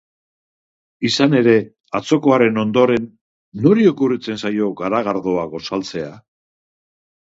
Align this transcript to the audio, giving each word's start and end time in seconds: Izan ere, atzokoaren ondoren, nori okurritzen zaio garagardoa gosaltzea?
Izan 1.09 1.35
ere, 1.39 1.53
atzokoaren 2.01 2.59
ondoren, 2.63 3.07
nori 3.69 3.89
okurritzen 3.95 4.43
zaio 4.45 4.75
garagardoa 4.85 5.49
gosaltzea? 5.57 6.15